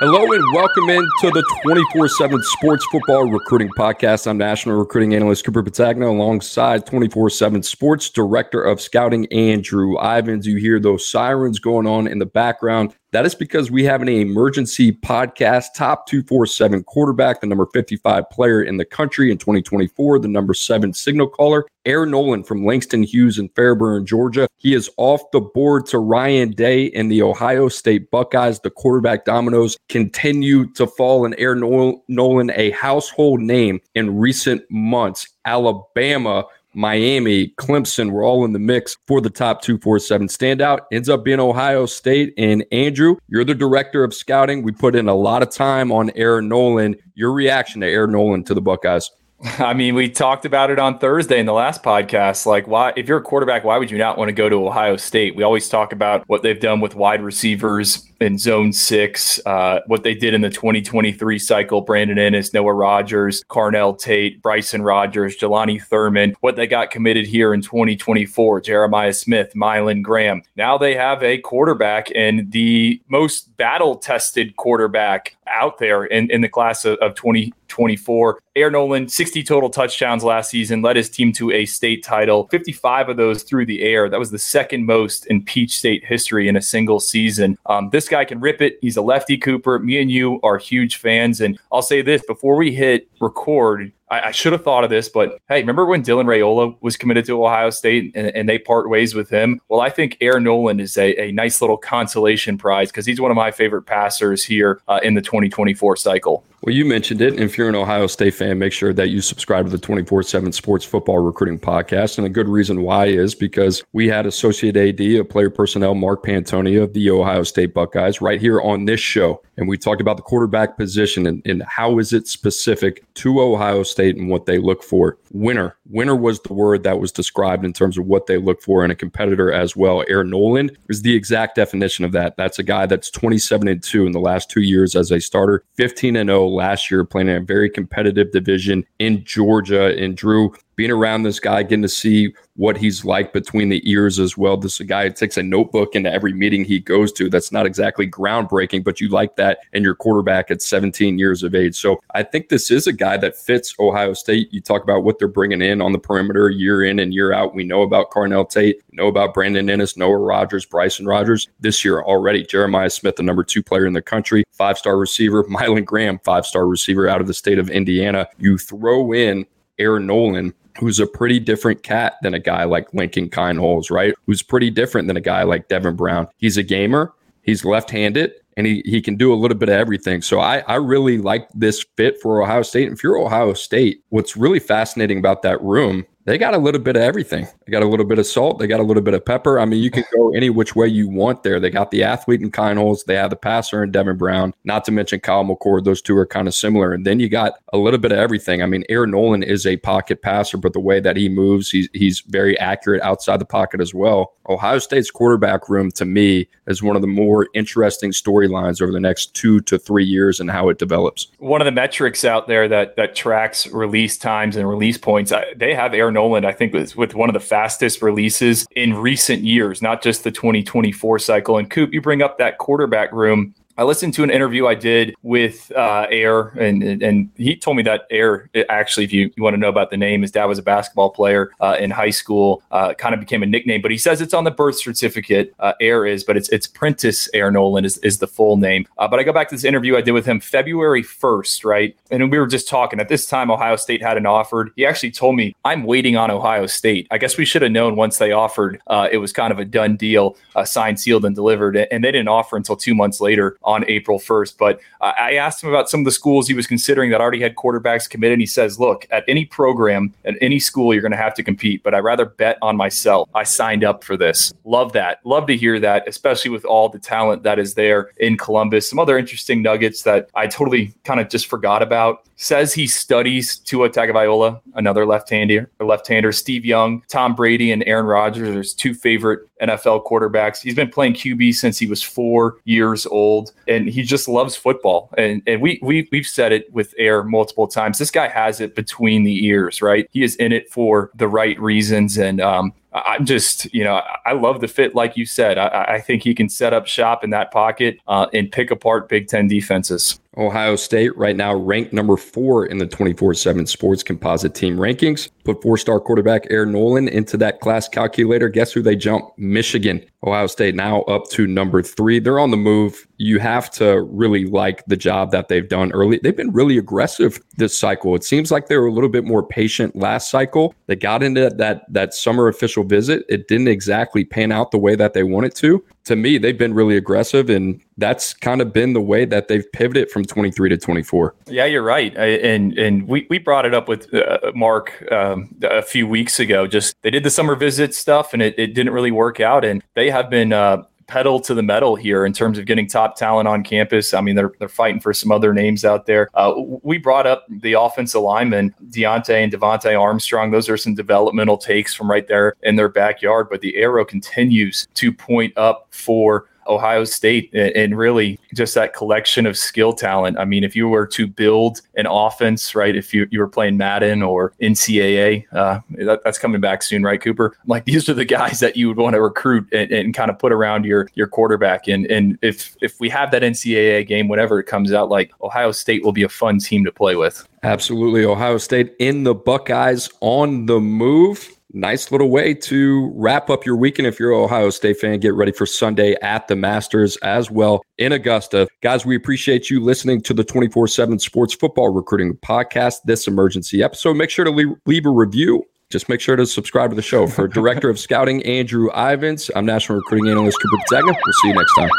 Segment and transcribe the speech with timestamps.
[0.00, 4.26] Hello and welcome into the 24 7 Sports Football Recruiting Podcast.
[4.26, 10.46] I'm National Recruiting Analyst Cooper Petagna alongside 24 7 Sports Director of Scouting Andrew Ivins.
[10.46, 12.96] You hear those sirens going on in the background.
[13.12, 18.62] That is because we have an emergency podcast, top 247 quarterback, the number 55 player
[18.62, 23.36] in the country in 2024, the number seven signal caller, Air Noland from Langston Hughes
[23.36, 24.46] in Fairburn, Georgia.
[24.58, 28.60] He is off the board to Ryan Day and the Ohio State Buckeyes.
[28.60, 35.26] The quarterback dominoes continue to fall, and Air Noland, a household name in recent months.
[35.46, 40.80] Alabama Miami, Clemson were all in the mix for the top 247 standout.
[40.92, 42.32] Ends up being Ohio State.
[42.38, 44.62] And Andrew, you're the director of scouting.
[44.62, 46.96] We put in a lot of time on Air Noland.
[47.14, 49.10] Your reaction to Air Noland to the Buckeyes?
[49.58, 52.46] I mean, we talked about it on Thursday in the last podcast.
[52.46, 54.96] Like, why, if you're a quarterback, why would you not want to go to Ohio
[54.96, 55.34] State?
[55.34, 60.02] We always talk about what they've done with wide receivers in zone six, uh, what
[60.02, 65.82] they did in the 2023 cycle Brandon Inniss, Noah Rogers, Carnell Tate, Bryson Rogers, Jelani
[65.82, 70.42] Thurman, what they got committed here in 2024, Jeremiah Smith, Mylan Graham.
[70.56, 76.40] Now they have a quarterback and the most battle tested quarterback out there in, in
[76.40, 78.40] the class of, of 2024.
[78.56, 83.10] Air Noland, 60 total touchdowns last season, led his team to a state title, 55
[83.10, 84.08] of those through the air.
[84.08, 87.58] That was the second most in Peach State history in a single season.
[87.66, 88.78] Um, this guy can rip it.
[88.80, 89.78] He's a lefty Cooper.
[89.78, 91.40] Me and you are huge fans.
[91.40, 95.08] And I'll say this before we hit record, I, I, should have thought of this,
[95.08, 98.90] but hey, remember when Dylan Raiola was committed to Ohio State and, and they part
[98.90, 99.60] ways with him?
[99.68, 103.30] Well, I think Air Noland is a, a nice little consolation prize because he's one
[103.30, 106.44] of my favorite passers here uh, in the 2024 cycle.
[106.62, 107.32] Well, you mentioned it.
[107.32, 110.22] And if you're an Ohio State fan, make sure that you subscribe to the 24
[110.22, 112.18] 7 Sports Football Recruiting Podcast.
[112.18, 116.22] And a good reason why is because we had Associate AD of Player Personnel, Mark
[116.22, 119.42] Pantoni of the Ohio State Buckeyes, right here on this show.
[119.56, 123.82] And we talked about the quarterback position and, and how is it specific to Ohio
[123.82, 125.16] State and what they look for.
[125.32, 125.76] Winner.
[125.90, 128.90] Winner was the word that was described in terms of what they look for in
[128.90, 130.04] a competitor as well.
[130.08, 132.36] Air Noland is the exact definition of that.
[132.36, 135.64] That's a guy that's 27 and 2 in the last two years as a starter,
[135.76, 139.98] 15 and 0 last year, playing in a very competitive division in Georgia.
[139.98, 140.50] Andrew,
[140.80, 144.56] being around this guy, getting to see what he's like between the ears as well.
[144.56, 147.28] This is a guy who takes a notebook into every meeting he goes to.
[147.28, 151.54] That's not exactly groundbreaking, but you like that in your quarterback at 17 years of
[151.54, 151.76] age.
[151.76, 154.54] So I think this is a guy that fits Ohio State.
[154.54, 157.54] You talk about what they're bringing in on the perimeter year in and year out.
[157.54, 161.46] We know about Carnell Tate, know about Brandon Inniss, Noah Rogers, Bryson Rogers.
[161.60, 165.44] This year already, Jeremiah Smith, the number two player in the country, five star receiver,
[165.50, 168.26] Mylan Graham, five star receiver out of the state of Indiana.
[168.38, 169.44] You throw in
[169.78, 174.14] Air Noland who's a pretty different cat than a guy like Lincoln Kienholz, right?
[174.26, 176.28] Who's pretty different than a guy like Devin Brown.
[176.36, 177.12] He's a gamer.
[177.42, 180.22] He's left-handed and he, he can do a little bit of everything.
[180.22, 182.86] So I, I really like this fit for Ohio State.
[182.86, 186.80] And if you're Ohio State, what's really fascinating about that room they got a little
[186.80, 187.48] bit of everything.
[187.66, 188.60] They got a little bit of salt.
[188.60, 189.58] They got a little bit of pepper.
[189.58, 191.58] I mean, you can go any which way you want there.
[191.58, 193.04] They got the athlete in Kienholz.
[193.04, 194.54] They have the passer in Devin Brown.
[194.62, 195.82] Not to mention Kyle McCord.
[195.82, 196.92] Those two are kind of similar.
[196.92, 198.62] And then you got a little bit of everything.
[198.62, 201.88] I mean, Air Noland is a pocket passer, but the way that he moves, he's
[201.94, 204.34] he's very accurate outside the pocket as well.
[204.48, 209.00] Ohio State's quarterback room to me is one of the more interesting storylines over the
[209.00, 211.28] next two to three years and how it develops.
[211.38, 215.74] One of the metrics out there that that tracks release times and release points, they
[215.74, 219.80] have Air Noland, I think, was with one of the fastest releases in recent years,
[219.80, 221.56] not just the 2024 cycle.
[221.56, 223.54] And Coop, you bring up that quarterback room.
[223.80, 227.82] I listened to an interview I did with uh, Air, and and he told me
[227.84, 230.58] that Air actually, if you, you want to know about the name, his dad was
[230.58, 232.62] a basketball player uh, in high school.
[232.70, 235.54] Uh, kind of became a nickname, but he says it's on the birth certificate.
[235.58, 238.86] Uh, Air is, but it's it's Prentice Air Noland is, is the full name.
[238.98, 241.96] Uh, but I go back to this interview I did with him February first, right?
[242.10, 243.00] And we were just talking.
[243.00, 244.72] At this time, Ohio State hadn't offered.
[244.76, 247.08] He actually told me I'm waiting on Ohio State.
[247.10, 248.78] I guess we should have known once they offered.
[248.88, 250.36] Uh, it was kind of a done deal,
[250.66, 254.58] signed, sealed, and delivered, and they didn't offer until two months later on April 1st.
[254.58, 257.40] But uh, I asked him about some of the schools he was considering that already
[257.40, 258.34] had quarterbacks committed.
[258.34, 261.42] And he says, look, at any program, at any school, you're going to have to
[261.42, 263.28] compete, but I'd rather bet on myself.
[263.34, 264.52] I signed up for this.
[264.64, 265.24] Love that.
[265.24, 268.90] Love to hear that, especially with all the talent that is there in Columbus.
[268.90, 272.26] Some other interesting nuggets that I totally kind of just forgot about.
[272.36, 276.32] Says he studies Tua Tagovailoa, another left-hander, left-hander.
[276.32, 280.62] Steve Young, Tom Brady, and Aaron Rodgers are his two favorite NFL quarterbacks.
[280.62, 285.10] He's been playing QB since he was four years old, and he just loves football.
[285.16, 287.98] And and we we we've said it with Air multiple times.
[287.98, 290.08] This guy has it between the ears, right?
[290.10, 294.32] He is in it for the right reasons, and um, I'm just, you know, I
[294.32, 295.58] love the fit, like you said.
[295.58, 299.08] I, I think he can set up shop in that pocket uh, and pick apart
[299.08, 300.18] Big Ten defenses.
[300.36, 305.28] Ohio State right now ranked number four in the 24 7 sports composite team rankings.
[305.44, 308.48] Put four star quarterback Air Noland into that class calculator.
[308.48, 309.26] Guess who they jump?
[309.36, 310.04] Michigan.
[310.24, 312.20] Ohio State now up to number three.
[312.20, 313.06] They're on the move.
[313.16, 316.20] You have to really like the job that they've done early.
[316.22, 318.14] They've been really aggressive this cycle.
[318.14, 320.74] It seems like they were a little bit more patient last cycle.
[320.86, 323.24] They got into that that summer official visit.
[323.28, 325.84] It didn't exactly pan out the way that they wanted to.
[326.04, 329.70] To me, they've been really aggressive, and that's kind of been the way that they've
[329.72, 331.34] pivoted from 23 to 24.
[331.46, 332.16] Yeah, you're right.
[332.18, 336.40] I, and and we, we brought it up with uh, Mark um, a few weeks
[336.40, 336.66] ago.
[336.66, 339.64] Just they did the summer visit stuff, and it, it didn't really work out.
[339.64, 343.16] And they have been uh, pedal to the metal here in terms of getting top
[343.16, 344.14] talent on campus.
[344.14, 346.30] I mean, they're they're fighting for some other names out there.
[346.34, 350.52] Uh, we brought up the offensive linemen, Deontay and Devontae Armstrong.
[350.52, 353.48] Those are some developmental takes from right there in their backyard.
[353.50, 359.46] But the arrow continues to point up for Ohio State and really just that collection
[359.46, 360.38] of skill talent.
[360.38, 363.76] I mean, if you were to build an offense, right, if you, you were playing
[363.76, 367.56] Madden or NCAA, uh, that, that's coming back soon, right, Cooper?
[367.66, 370.38] Like these are the guys that you would want to recruit and, and kind of
[370.38, 371.88] put around your your quarterback.
[371.88, 375.72] And and if if we have that NCAA game, whenever it comes out, like Ohio
[375.72, 377.46] State will be a fun team to play with.
[377.62, 378.24] Absolutely.
[378.24, 383.76] Ohio State in the Buckeyes on the move nice little way to wrap up your
[383.76, 385.20] weekend if you're an Ohio State fan.
[385.20, 388.68] Get ready for Sunday at the Masters as well in Augusta.
[388.82, 393.82] Guys, we appreciate you listening to the 24 7 Sports Football Recruiting Podcast, this emergency
[393.82, 394.16] episode.
[394.16, 395.64] Make sure to leave, leave a review.
[395.90, 397.26] Just make sure to subscribe to the show.
[397.26, 401.16] For Director of Scouting, Andrew Ivins, I'm National Recruiting Analyst Cooper Petagna.
[401.24, 401.90] We'll see you next time.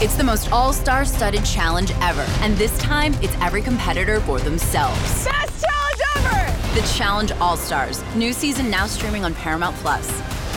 [0.00, 2.24] It's the most all star studded challenge ever.
[2.40, 5.24] And this time, it's every competitor for themselves.
[5.24, 5.77] Best challenge ever!
[6.78, 8.04] The Challenge All Stars.
[8.14, 10.06] New season now streaming on Paramount Plus.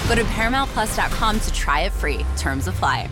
[0.08, 2.24] Go to ParamountPlus.com to try it free.
[2.38, 3.10] Terms apply.